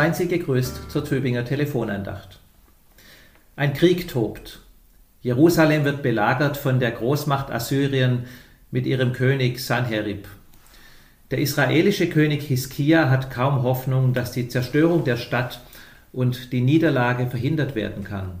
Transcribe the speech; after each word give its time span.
Seien 0.00 0.14
Sie 0.14 0.28
gegrüßt 0.28 0.90
zur 0.90 1.04
Tübinger 1.04 1.44
Telefonandacht. 1.44 2.38
Ein 3.54 3.74
Krieg 3.74 4.08
tobt. 4.08 4.60
Jerusalem 5.20 5.84
wird 5.84 6.02
belagert 6.02 6.56
von 6.56 6.80
der 6.80 6.92
Großmacht 6.92 7.50
Assyrien 7.50 8.24
mit 8.70 8.86
ihrem 8.86 9.12
König 9.12 9.60
Sanherib. 9.62 10.26
Der 11.30 11.38
israelische 11.40 12.08
König 12.08 12.44
Hiskia 12.44 13.10
hat 13.10 13.30
kaum 13.30 13.62
Hoffnung, 13.62 14.14
dass 14.14 14.32
die 14.32 14.48
Zerstörung 14.48 15.04
der 15.04 15.18
Stadt 15.18 15.60
und 16.12 16.50
die 16.54 16.62
Niederlage 16.62 17.26
verhindert 17.26 17.74
werden 17.74 18.02
kann. 18.02 18.38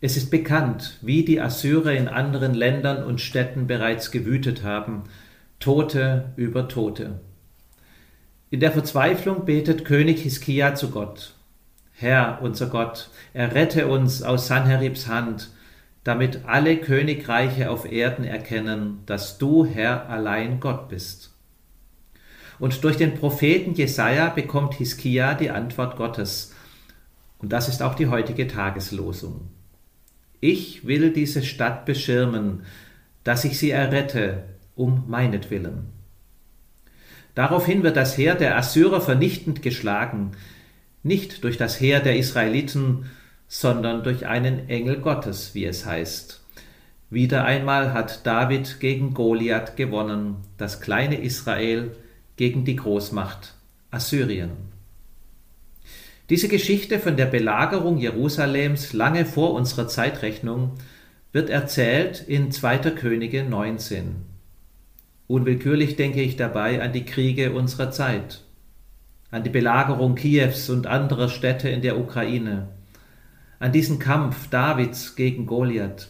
Es 0.00 0.16
ist 0.16 0.30
bekannt, 0.30 1.00
wie 1.02 1.24
die 1.24 1.40
Assyrer 1.40 1.94
in 1.94 2.06
anderen 2.06 2.54
Ländern 2.54 3.02
und 3.02 3.20
Städten 3.20 3.66
bereits 3.66 4.12
gewütet 4.12 4.62
haben, 4.62 5.02
Tote 5.58 6.26
über 6.36 6.68
Tote. 6.68 7.18
In 8.54 8.60
der 8.60 8.70
Verzweiflung 8.70 9.46
betet 9.46 9.84
König 9.84 10.22
Hiskia 10.22 10.76
zu 10.76 10.92
Gott. 10.92 11.34
Herr, 11.92 12.38
unser 12.40 12.68
Gott, 12.68 13.10
errette 13.32 13.88
uns 13.88 14.22
aus 14.22 14.46
Sanheribs 14.46 15.08
Hand, 15.08 15.50
damit 16.04 16.44
alle 16.46 16.76
Königreiche 16.76 17.68
auf 17.68 17.84
Erden 17.90 18.22
erkennen, 18.22 19.00
dass 19.06 19.38
du, 19.38 19.66
Herr, 19.66 20.08
allein 20.08 20.60
Gott 20.60 20.88
bist. 20.88 21.32
Und 22.60 22.84
durch 22.84 22.96
den 22.96 23.14
Propheten 23.14 23.74
Jesaja 23.74 24.28
bekommt 24.28 24.74
Hiskia 24.74 25.34
die 25.34 25.50
Antwort 25.50 25.96
Gottes. 25.96 26.54
Und 27.40 27.52
das 27.52 27.68
ist 27.68 27.82
auch 27.82 27.96
die 27.96 28.06
heutige 28.06 28.46
Tageslosung. 28.46 29.48
Ich 30.40 30.86
will 30.86 31.12
diese 31.12 31.42
Stadt 31.42 31.86
beschirmen, 31.86 32.62
dass 33.24 33.44
ich 33.44 33.58
sie 33.58 33.72
errette, 33.72 34.44
um 34.76 35.02
meinetwillen. 35.08 36.03
Daraufhin 37.34 37.82
wird 37.82 37.96
das 37.96 38.16
Heer 38.16 38.34
der 38.34 38.56
Assyrer 38.56 39.00
vernichtend 39.00 39.62
geschlagen, 39.62 40.32
nicht 41.02 41.44
durch 41.44 41.56
das 41.56 41.80
Heer 41.80 42.00
der 42.00 42.16
Israeliten, 42.16 43.06
sondern 43.48 44.02
durch 44.02 44.26
einen 44.26 44.68
Engel 44.68 44.98
Gottes, 45.00 45.54
wie 45.54 45.64
es 45.64 45.84
heißt. 45.84 46.42
Wieder 47.10 47.44
einmal 47.44 47.92
hat 47.92 48.26
David 48.26 48.80
gegen 48.80 49.14
Goliath 49.14 49.76
gewonnen, 49.76 50.36
das 50.56 50.80
kleine 50.80 51.20
Israel 51.20 51.94
gegen 52.36 52.64
die 52.64 52.76
Großmacht 52.76 53.54
Assyrien. 53.90 54.50
Diese 56.30 56.48
Geschichte 56.48 56.98
von 56.98 57.16
der 57.16 57.26
Belagerung 57.26 57.98
Jerusalems 57.98 58.92
lange 58.92 59.26
vor 59.26 59.52
unserer 59.52 59.88
Zeitrechnung 59.88 60.72
wird 61.32 61.50
erzählt 61.50 62.24
in 62.26 62.50
2. 62.50 62.78
Könige 62.92 63.44
19. 63.44 64.33
Unwillkürlich 65.26 65.96
denke 65.96 66.20
ich 66.20 66.36
dabei 66.36 66.82
an 66.82 66.92
die 66.92 67.06
Kriege 67.06 67.52
unserer 67.52 67.90
Zeit, 67.90 68.42
an 69.30 69.42
die 69.42 69.50
Belagerung 69.50 70.16
Kiews 70.16 70.68
und 70.68 70.86
anderer 70.86 71.30
Städte 71.30 71.70
in 71.70 71.80
der 71.80 71.98
Ukraine, 71.98 72.68
an 73.58 73.72
diesen 73.72 73.98
Kampf 73.98 74.50
Davids 74.50 75.16
gegen 75.16 75.46
Goliath, 75.46 76.08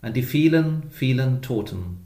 an 0.00 0.12
die 0.12 0.24
vielen, 0.24 0.82
vielen 0.90 1.40
Toten. 1.40 1.98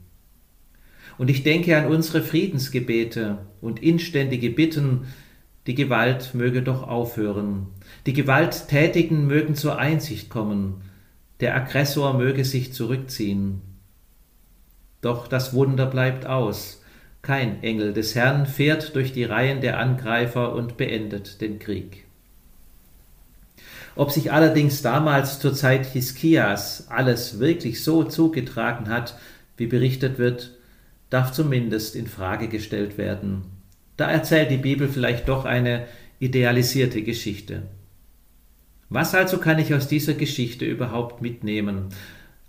Und 1.17 1.31
ich 1.31 1.43
denke 1.43 1.79
an 1.79 1.87
unsere 1.87 2.23
Friedensgebete 2.23 3.39
und 3.63 3.83
inständige 3.83 4.51
Bitten, 4.51 5.07
die 5.67 5.75
Gewalt 5.75 6.35
möge 6.35 6.63
doch 6.63 6.87
aufhören, 6.87 7.69
die 8.05 8.13
Gewalttätigen 8.13 9.27
mögen 9.27 9.55
zur 9.55 9.79
Einsicht 9.79 10.29
kommen, 10.29 10.83
der 11.41 11.57
Aggressor 11.57 12.13
möge 12.13 12.45
sich 12.45 12.75
zurückziehen, 12.75 13.63
doch 15.07 15.29
das 15.29 15.55
Wunder 15.55 15.87
bleibt 15.87 16.27
aus. 16.27 16.83
Kein 17.23 17.63
Engel 17.63 17.93
des 17.93 18.15
Herrn 18.15 18.45
fährt 18.47 18.95
durch 18.95 19.13
die 19.13 19.25
Reihen 19.25 19.61
der 19.61 19.79
Angreifer 19.79 20.53
und 20.53 20.77
beendet 20.77 21.41
den 21.41 21.59
Krieg. 21.59 22.05
Ob 23.95 24.11
sich 24.11 24.33
allerdings 24.33 24.83
damals 24.83 25.39
zur 25.39 25.55
Zeit 25.55 25.87
Hiskias 25.87 26.89
alles 26.91 27.39
wirklich 27.39 27.83
so 27.83 28.05
zugetragen 28.05 28.89
hat, 28.89 29.17
wie 29.57 29.67
berichtet 29.67 30.19
wird, 30.19 30.53
darf 31.09 31.33
zumindest 31.33 31.97
in 31.97 32.07
Frage 32.07 32.49
gestellt 32.49 32.99
werden. 32.99 33.43
Da 33.97 34.11
erzählt 34.11 34.51
die 34.51 34.59
Bibel 34.59 34.89
vielleicht 34.89 35.29
doch 35.29 35.45
eine 35.47 35.87
idealisierte 36.19 37.03
Geschichte. 37.03 37.63
Was 38.89 39.15
also 39.15 39.39
kann 39.39 39.59
ich 39.59 39.73
aus 39.73 39.89
dieser 39.89 40.15
Geschichte 40.15 40.65
überhaupt 40.65 41.23
mitnehmen? 41.23 41.89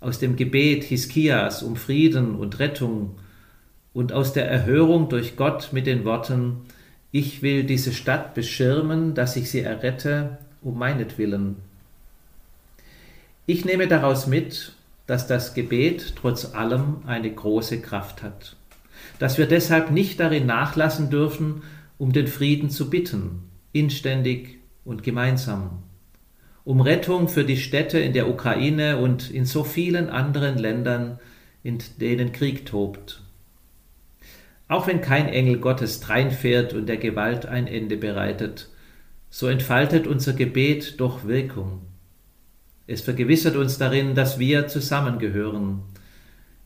Aus 0.00 0.18
dem 0.18 0.36
Gebet 0.36 0.84
Hiskias 0.84 1.62
um 1.62 1.76
Frieden 1.76 2.36
und 2.36 2.58
Rettung 2.58 3.16
und 3.92 4.12
aus 4.12 4.32
der 4.32 4.48
Erhörung 4.48 5.08
durch 5.08 5.36
Gott 5.36 5.70
mit 5.72 5.86
den 5.86 6.04
Worten 6.04 6.58
Ich 7.10 7.42
will 7.42 7.64
diese 7.64 7.92
Stadt 7.92 8.34
beschirmen, 8.34 9.14
dass 9.14 9.36
ich 9.36 9.50
sie 9.50 9.60
errette, 9.60 10.38
um 10.62 10.78
meinetwillen. 10.78 11.56
Ich 13.46 13.64
nehme 13.64 13.88
daraus 13.88 14.26
mit, 14.26 14.72
dass 15.06 15.26
das 15.26 15.54
Gebet 15.54 16.14
trotz 16.16 16.54
allem 16.54 16.98
eine 17.06 17.32
große 17.32 17.80
Kraft 17.80 18.22
hat, 18.22 18.56
dass 19.18 19.38
wir 19.38 19.46
deshalb 19.46 19.90
nicht 19.90 20.20
darin 20.20 20.46
nachlassen 20.46 21.08
dürfen, 21.08 21.62
um 21.96 22.12
den 22.12 22.26
Frieden 22.26 22.68
zu 22.68 22.90
bitten, 22.90 23.48
inständig 23.72 24.58
und 24.84 25.02
gemeinsam 25.02 25.82
um 26.68 26.82
Rettung 26.82 27.28
für 27.28 27.44
die 27.44 27.56
Städte 27.56 27.98
in 27.98 28.12
der 28.12 28.28
Ukraine 28.28 28.98
und 28.98 29.30
in 29.30 29.46
so 29.46 29.64
vielen 29.64 30.10
anderen 30.10 30.58
Ländern, 30.58 31.18
in 31.62 31.78
denen 31.98 32.30
Krieg 32.32 32.66
tobt. 32.66 33.22
Auch 34.68 34.86
wenn 34.86 35.00
kein 35.00 35.30
Engel 35.30 35.60
Gottes 35.60 36.00
dreinfährt 36.00 36.74
und 36.74 36.84
der 36.84 36.98
Gewalt 36.98 37.46
ein 37.46 37.66
Ende 37.66 37.96
bereitet, 37.96 38.68
so 39.30 39.46
entfaltet 39.46 40.06
unser 40.06 40.34
Gebet 40.34 41.00
doch 41.00 41.26
Wirkung. 41.26 41.80
Es 42.86 43.00
vergewissert 43.00 43.56
uns 43.56 43.78
darin, 43.78 44.14
dass 44.14 44.38
wir 44.38 44.68
zusammengehören. 44.68 45.84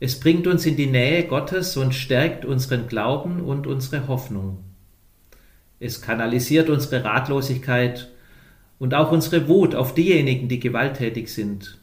Es 0.01 0.19
bringt 0.19 0.47
uns 0.47 0.65
in 0.65 0.75
die 0.75 0.87
Nähe 0.87 1.23
Gottes 1.27 1.77
und 1.77 1.95
stärkt 1.95 2.43
unseren 2.43 2.89
Glauben 2.89 3.39
und 3.39 3.67
unsere 3.67 4.05
Hoffnung. 4.09 4.65
Es 5.79 6.01
kanalisiert 6.01 6.69
unsere 6.69 7.05
Ratlosigkeit 7.05 8.09
und 8.79 8.93
auch 8.93 9.11
unsere 9.11 9.47
Wut 9.47 9.75
auf 9.75 9.93
diejenigen, 9.93 10.47
die 10.47 10.59
gewalttätig 10.59 11.31
sind. 11.31 11.79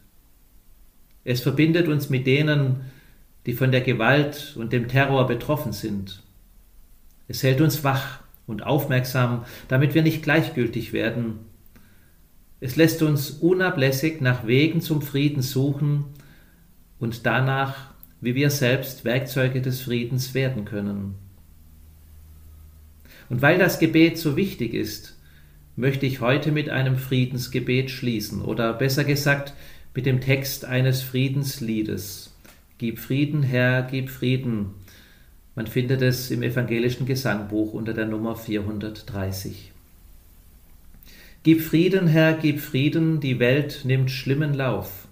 Es 1.25 1.41
verbindet 1.41 1.89
uns 1.89 2.11
mit 2.11 2.27
denen, 2.27 2.81
die 3.47 3.53
von 3.53 3.73
der 3.73 3.81
Gewalt 3.81 4.55
und 4.59 4.73
dem 4.73 4.89
Terror 4.89 5.27
betroffen 5.27 5.73
sind. 5.73 6.23
Es 7.29 7.43
hält 7.43 7.61
uns 7.61 7.85
wach 7.85 8.21
und 8.47 8.65
aufmerksam, 8.65 9.45
damit 9.69 9.95
wir 9.95 10.03
nicht 10.03 10.23
gleichgültig 10.23 10.93
werden. 10.93 11.39
Es 12.61 12.77
lässt 12.77 13.03
uns 13.03 13.31
unablässig 13.31 14.21
nach 14.21 14.47
Wegen 14.47 14.81
zum 14.81 15.01
Frieden 15.01 15.43
suchen 15.43 16.05
und 16.99 17.25
danach, 17.25 17.95
wie 18.21 18.35
wir 18.35 18.51
selbst 18.51 19.05
Werkzeuge 19.05 19.63
des 19.63 19.81
Friedens 19.81 20.35
werden 20.35 20.67
können. 20.67 21.15
Und 23.31 23.41
weil 23.41 23.59
das 23.59 23.79
Gebet 23.79 24.19
so 24.19 24.37
wichtig 24.37 24.75
ist, 24.75 25.17
möchte 25.77 26.07
ich 26.07 26.21
heute 26.21 26.53
mit 26.53 26.69
einem 26.69 26.97
Friedensgebet 26.97 27.91
schließen 27.91 28.43
oder 28.43 28.73
besser 28.73 29.05
gesagt 29.05 29.55
mit 29.95 30.07
dem 30.07 30.21
Text 30.21 30.65
eines 30.65 31.03
Friedensliedes. 31.03 32.35
Gib 32.79 32.99
Frieden, 32.99 33.43
Herr, 33.43 33.83
gib 33.83 34.09
Frieden. 34.09 34.71
Man 35.55 35.67
findet 35.67 36.01
es 36.03 36.31
im 36.31 36.43
evangelischen 36.43 37.07
Gesangbuch 37.07 37.73
unter 37.73 37.93
der 37.93 38.07
Nummer 38.07 38.37
430. 38.37 39.73
Gib 41.43 41.63
Frieden, 41.63 42.07
Herr, 42.07 42.35
gib 42.35 42.61
Frieden, 42.61 43.21
die 43.21 43.39
Welt 43.39 43.83
nimmt 43.85 44.11
schlimmen 44.11 44.55
Lauf. 44.55 45.09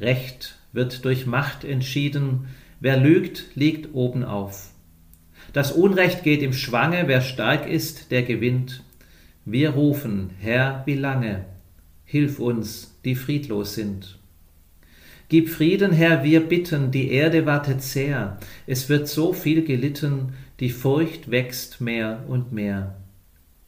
Recht 0.00 0.56
wird 0.72 1.04
durch 1.04 1.26
Macht 1.26 1.64
entschieden, 1.64 2.48
wer 2.80 2.96
lügt, 2.96 3.46
liegt 3.54 3.94
oben 3.94 4.24
auf. 4.24 4.70
Das 5.52 5.72
Unrecht 5.72 6.24
geht 6.24 6.42
im 6.42 6.52
Schwange, 6.52 7.04
wer 7.06 7.20
stark 7.20 7.68
ist, 7.68 8.10
der 8.10 8.22
gewinnt. 8.22 8.82
Wir 9.44 9.70
rufen, 9.70 10.30
Herr, 10.38 10.82
wie 10.86 10.94
lange? 10.94 11.44
Hilf 12.04 12.38
uns, 12.38 12.96
die 13.04 13.16
friedlos 13.16 13.74
sind. 13.74 14.18
Gib 15.28 15.48
Frieden, 15.48 15.92
Herr, 15.92 16.22
wir 16.22 16.46
bitten, 16.46 16.90
die 16.90 17.10
Erde 17.10 17.44
wartet 17.46 17.82
sehr, 17.82 18.38
es 18.66 18.88
wird 18.88 19.08
so 19.08 19.32
viel 19.32 19.64
gelitten, 19.64 20.34
die 20.60 20.70
Furcht 20.70 21.30
wächst 21.30 21.80
mehr 21.80 22.22
und 22.28 22.52
mehr. 22.52 22.96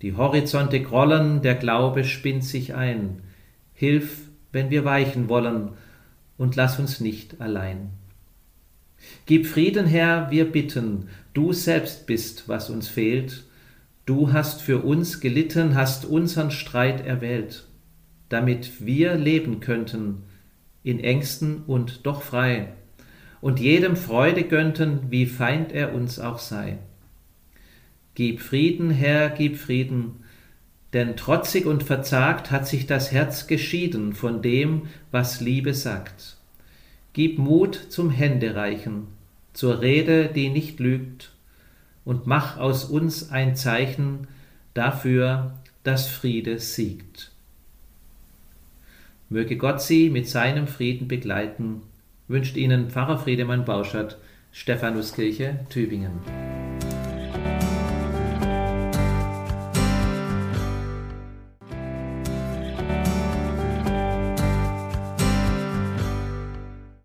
Die 0.02 0.14
Horizonte 0.14 0.80
grollen, 0.80 1.42
der 1.42 1.54
Glaube 1.54 2.04
spinnt 2.04 2.44
sich 2.44 2.74
ein. 2.74 3.22
Hilf, 3.72 4.28
wenn 4.52 4.70
wir 4.70 4.84
weichen 4.84 5.28
wollen, 5.28 5.70
und 6.36 6.54
lass 6.54 6.78
uns 6.78 7.00
nicht 7.00 7.40
allein. 7.40 7.90
Gib 9.26 9.46
Frieden, 9.46 9.86
Herr, 9.86 10.30
wir 10.30 10.44
bitten, 10.44 11.08
du 11.32 11.52
selbst 11.52 12.06
bist, 12.06 12.48
was 12.48 12.70
uns 12.70 12.86
fehlt, 12.86 13.44
Du 14.06 14.32
hast 14.32 14.60
für 14.60 14.84
uns 14.84 15.20
gelitten, 15.20 15.74
hast 15.74 16.04
unseren 16.04 16.50
Streit 16.50 17.06
erwählt, 17.06 17.66
damit 18.28 18.84
wir 18.84 19.14
leben 19.14 19.60
könnten, 19.60 20.24
in 20.82 21.00
Ängsten 21.00 21.62
und 21.66 22.04
doch 22.04 22.22
frei, 22.22 22.68
und 23.40 23.60
jedem 23.60 23.96
Freude 23.96 24.44
gönnten, 24.44 25.10
wie 25.10 25.24
feind 25.24 25.72
er 25.72 25.94
uns 25.94 26.18
auch 26.18 26.38
sei. 26.38 26.78
Gib 28.14 28.40
Frieden, 28.40 28.90
Herr, 28.90 29.30
gib 29.30 29.56
Frieden, 29.56 30.16
denn 30.92 31.16
trotzig 31.16 31.64
und 31.66 31.82
verzagt 31.82 32.50
hat 32.50 32.68
sich 32.68 32.86
das 32.86 33.10
Herz 33.10 33.46
geschieden 33.46 34.12
von 34.12 34.42
dem, 34.42 34.82
was 35.10 35.40
Liebe 35.40 35.74
sagt. 35.74 36.36
Gib 37.14 37.38
Mut 37.38 37.74
zum 37.88 38.10
Händereichen, 38.10 39.06
zur 39.54 39.80
Rede, 39.80 40.28
die 40.28 40.50
nicht 40.50 40.78
lügt, 40.78 41.33
und 42.04 42.26
mach 42.26 42.58
aus 42.58 42.84
uns 42.84 43.30
ein 43.30 43.56
Zeichen 43.56 44.26
dafür, 44.74 45.54
dass 45.82 46.08
Friede 46.08 46.58
siegt. 46.58 47.30
Möge 49.28 49.56
Gott 49.56 49.80
Sie 49.80 50.10
mit 50.10 50.28
seinem 50.28 50.66
Frieden 50.66 51.08
begleiten, 51.08 51.82
wünscht 52.28 52.56
Ihnen 52.56 52.90
Pfarrer 52.90 53.18
Friedemann 53.18 53.64
Bauschert, 53.64 54.18
Stephanuskirche, 54.52 55.60
Tübingen. 55.70 56.20